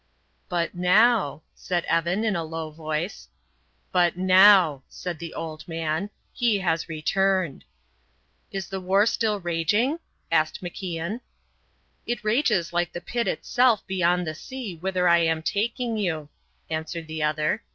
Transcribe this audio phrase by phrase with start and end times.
[0.49, 3.27] "But now" said Evan, in a low voice.
[3.91, 7.65] "But now!" said the old man; "he has returned."
[8.51, 9.99] "Is the war still raging?"
[10.31, 11.21] asked MacIan.
[12.07, 16.29] "It rages like the pit itself beyond the sea whither I am taking you,"
[16.67, 17.61] answered the other.